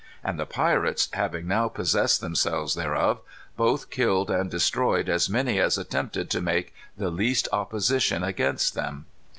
[0.23, 3.21] And the pirates, having now possessed themselves thereof,
[3.55, 9.05] both killed and destroyed as many as attempted to make the least opposition against them.